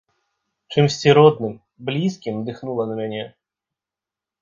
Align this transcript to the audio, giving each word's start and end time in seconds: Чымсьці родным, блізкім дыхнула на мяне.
Чымсьці 0.75 1.09
родным, 1.19 1.53
блізкім 1.91 2.43
дыхнула 2.51 2.83
на 2.93 3.01
мяне. 3.05 3.23